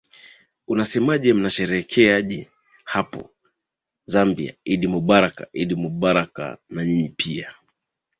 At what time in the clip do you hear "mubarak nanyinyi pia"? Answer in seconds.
5.83-7.47